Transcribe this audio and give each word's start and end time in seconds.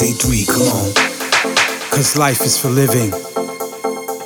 say 0.00 0.12
three, 0.12 0.46
come 0.46 0.62
on. 0.62 0.94
Cause 1.92 2.16
life 2.16 2.40
is 2.40 2.56
for 2.56 2.70
living. 2.70 3.12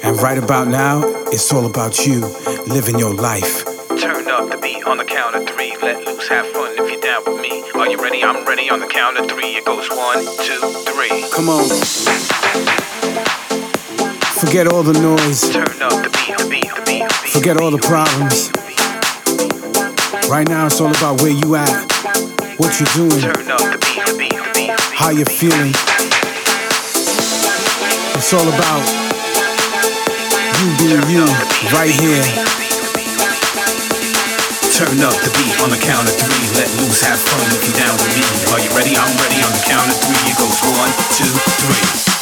And 0.05 0.15
right 0.23 0.39
about 0.39 0.69
now, 0.69 1.03
it's 1.35 1.53
all 1.53 1.67
about 1.67 2.07
you 2.07 2.21
living 2.69 2.97
your 2.97 3.13
life. 3.13 3.65
Turn 3.99 4.29
up 4.29 4.53
the 4.53 4.59
beat 4.63 4.87
on 4.87 4.99
the 4.99 5.05
count 5.05 5.35
of 5.35 5.49
three. 5.49 5.77
Let 5.83 6.07
loose, 6.07 6.29
have 6.29 6.47
fun 6.47 6.71
if 6.79 6.89
you're 6.89 7.01
down 7.01 7.25
with 7.27 7.41
me. 7.41 7.65
Are 7.75 7.91
you 7.91 8.01
ready? 8.01 8.23
I'm 8.23 8.47
ready 8.47 8.71
on 8.71 8.79
the 8.79 8.87
count 8.87 9.19
of 9.19 9.29
three. 9.29 9.57
It 9.59 9.65
goes 9.65 9.91
one, 9.91 10.23
two, 10.47 10.63
three. 10.95 11.27
Come 11.35 11.49
on. 11.49 11.67
Forget 14.39 14.69
all 14.69 14.85
the 14.85 14.97
noise. 15.03 15.41
Turn 15.51 15.83
up 15.83 16.05
the 16.05 16.11
beat 16.49 16.71
for 16.71 16.83
me. 16.87 17.05
Forget 17.33 17.57
all 17.57 17.73
the 17.73 17.83
problems. 17.83 18.53
Right 20.31 20.47
now 20.47 20.67
it's 20.67 20.81
all 20.81 20.95
about 20.95 21.21
where 21.21 21.33
you 21.33 21.57
at, 21.57 21.75
what 22.59 22.79
you're 22.79 22.95
doing, 22.95 23.84
how 25.05 25.11
you're 25.11 25.27
feeling. 25.27 25.69
It's 28.17 28.33
all 28.33 28.49
about 28.49 28.81
you 30.57 30.69
being 30.81 31.05
you 31.13 31.29
right 31.77 31.93
here. 31.93 32.25
Turn 34.73 34.97
up 35.05 35.13
the 35.21 35.29
beat 35.37 35.61
on 35.61 35.69
the 35.69 35.77
count 35.77 36.09
of 36.09 36.17
three. 36.17 36.49
Let 36.57 36.73
loose, 36.81 37.05
have 37.05 37.21
fun 37.21 37.45
you're 37.53 37.77
down 37.77 37.93
with 38.01 38.17
me. 38.17 38.25
Are 38.57 38.61
you 38.65 38.73
ready? 38.73 38.97
I'm 38.97 39.13
ready 39.21 39.45
on 39.45 39.53
the 39.53 39.65
count 39.69 39.93
of 39.93 39.97
three. 40.01 40.25
It 40.25 40.39
goes 40.41 40.57
one, 40.73 40.89
two, 41.13 41.29
three. 41.61 42.14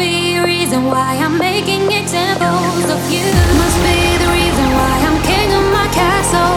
be 0.00 0.36
a 0.36 0.42
reason 0.42 0.86
why 0.86 1.18
I'm 1.20 1.36
making 1.36 1.92
examples 1.92 2.84
of 2.88 3.00
you. 3.12 3.28
Must 3.60 3.78
be 3.84 4.00
the 4.16 4.30
reason 4.32 4.66
why 4.72 4.94
I'm 5.06 5.18
king 5.28 5.52
of 5.52 5.66
my 5.76 5.88
castle. 5.92 6.56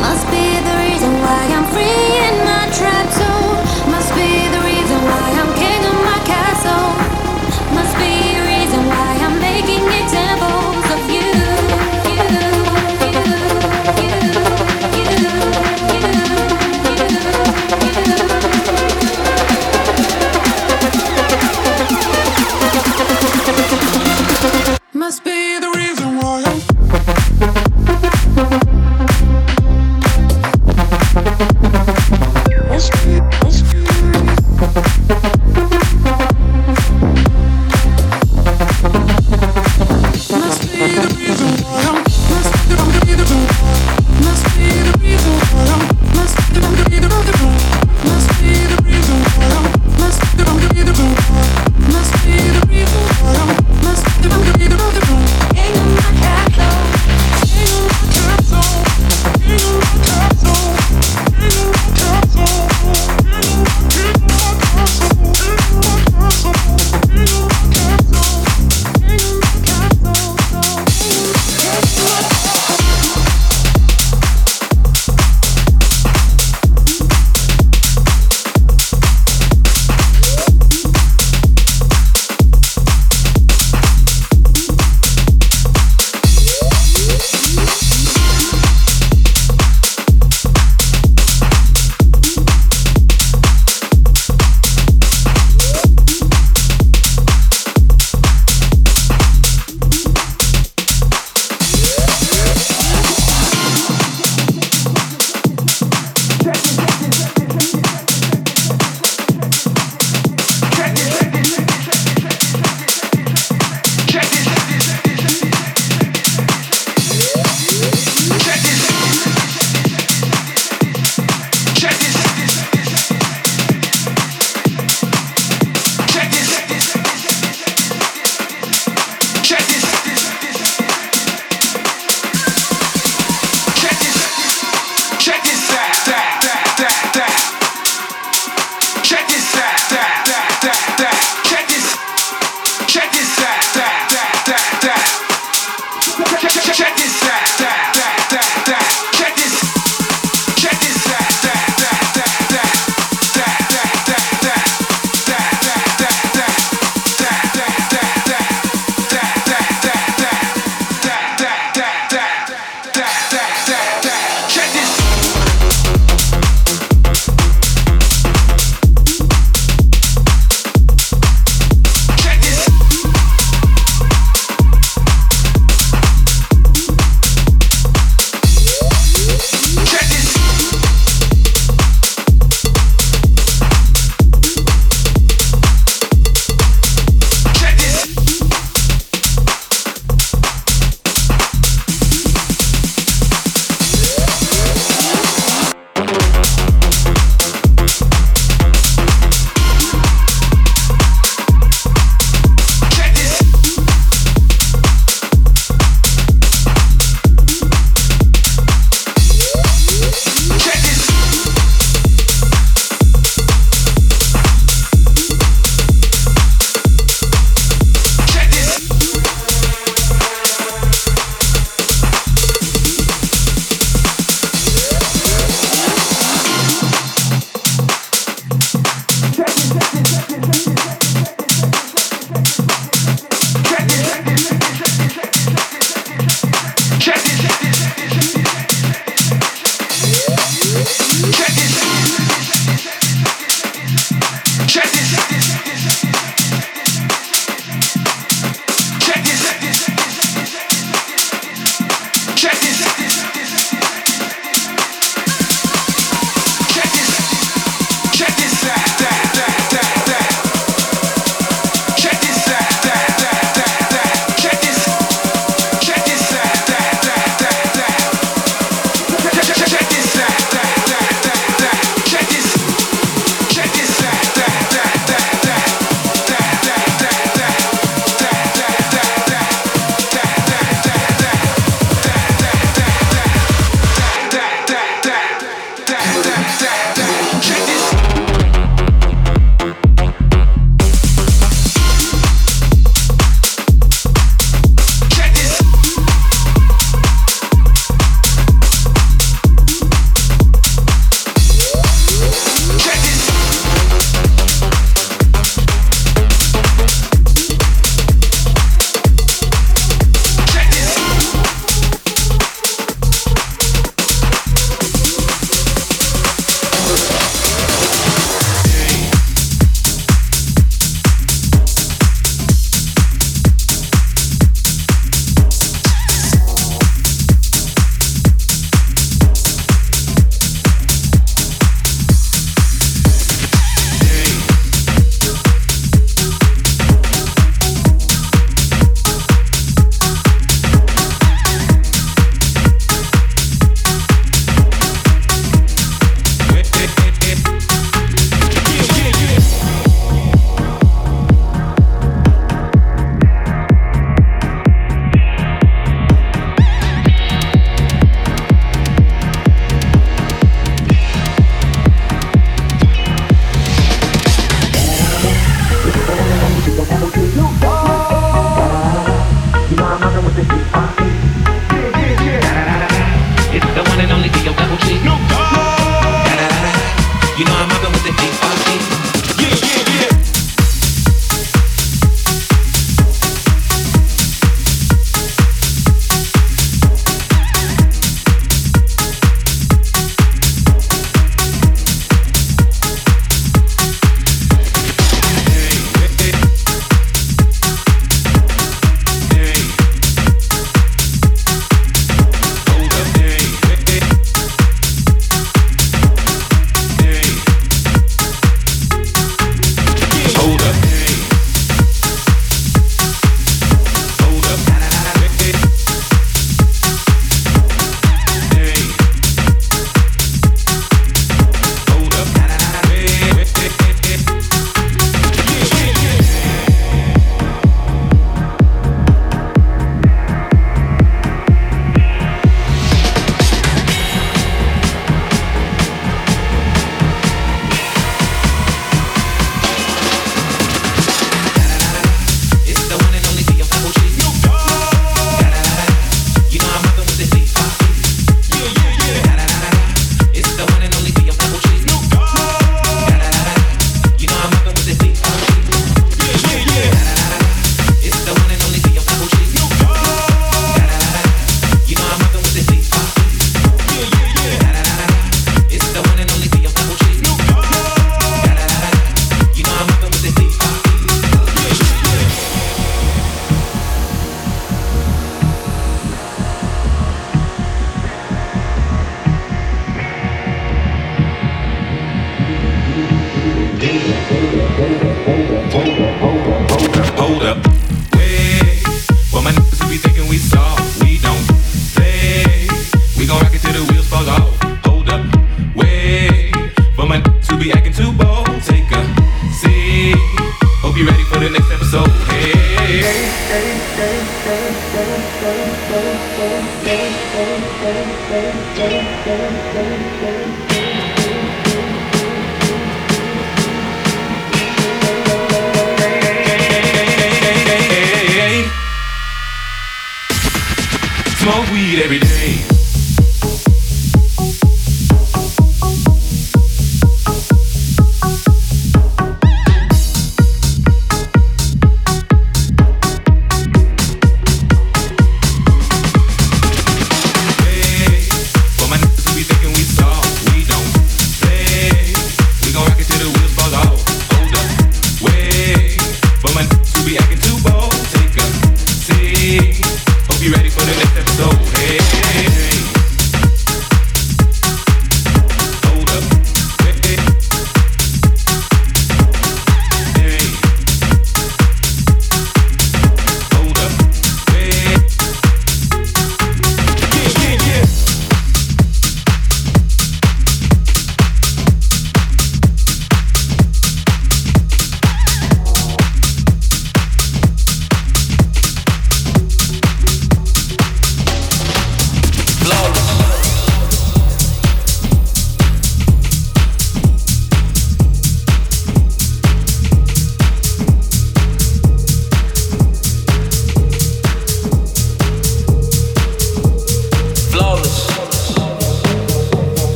Must 0.00 0.26
be 0.32 0.46
the 0.68 0.76
reason 0.86 1.12
why 1.20 1.42
I'm 1.56 1.66
free 1.74 2.08
in 2.26 2.36
my 2.48 2.64
trap. 2.72 3.06
So 3.12 3.33